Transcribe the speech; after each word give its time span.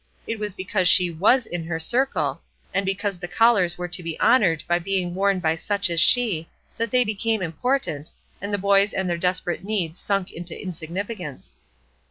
It 0.25 0.39
was 0.39 0.55
because 0.55 0.87
she 0.87 1.11
was 1.11 1.45
in 1.45 1.63
her 1.65 1.79
circle, 1.79 2.41
and 2.73 2.87
because 2.87 3.19
the 3.19 3.27
collars 3.27 3.77
were 3.77 3.87
to 3.89 4.01
be 4.01 4.19
honored 4.19 4.63
by 4.67 4.79
being 4.79 5.13
worn 5.13 5.39
by 5.39 5.55
such 5.55 5.91
as 5.91 6.01
she, 6.01 6.49
that 6.75 6.89
they 6.89 7.03
became 7.03 7.43
important, 7.43 8.11
and 8.41 8.51
the 8.51 8.57
boys 8.57 8.93
and 8.93 9.07
their 9.07 9.19
desperate 9.19 9.63
needs 9.63 9.99
sunk 9.99 10.31
into 10.31 10.59
insignificance. 10.59 11.57